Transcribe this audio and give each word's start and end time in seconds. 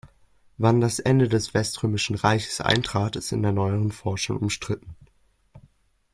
Wann 0.57 0.81
das 0.81 0.97
Ende 0.97 1.27
des 1.29 1.53
Weströmischen 1.53 2.15
Reiches 2.15 2.59
eintrat, 2.59 3.15
ist 3.17 3.31
in 3.33 3.43
der 3.43 3.51
neueren 3.51 3.91
Forschung 3.91 4.37
umstritten. 4.39 4.95